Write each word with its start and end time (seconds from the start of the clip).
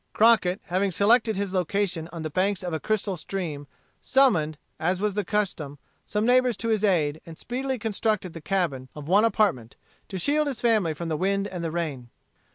Crockett, 0.13 0.61
having 0.63 0.89
selected 0.89 1.35
his 1.37 1.53
location 1.53 2.09
on 2.11 2.23
the 2.23 2.31
banks 2.31 2.63
of 2.63 2.73
a 2.73 2.79
crystal 2.79 3.15
stream, 3.15 3.67
summoned, 4.01 4.57
as 4.79 4.99
was 4.99 5.13
the 5.13 5.23
custom, 5.23 5.77
some 6.07 6.25
neighbors 6.25 6.57
to 6.57 6.69
his 6.69 6.83
aid, 6.83 7.21
and 7.23 7.37
speedily 7.37 7.77
constructed 7.77 8.33
the 8.33 8.41
cabin, 8.41 8.89
of 8.95 9.07
one 9.07 9.25
apartment, 9.25 9.75
to 10.07 10.17
shield 10.17 10.47
his 10.47 10.59
family 10.59 10.95
from 10.95 11.07
the 11.07 11.15
wind 11.17 11.47
and 11.47 11.63
the 11.63 11.69
rain. 11.69 12.09